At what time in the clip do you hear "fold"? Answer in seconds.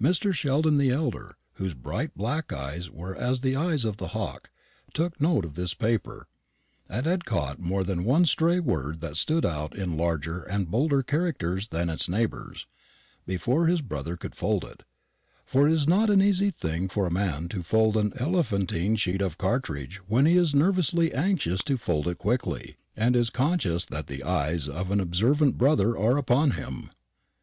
14.34-14.64, 17.62-17.94, 21.76-22.08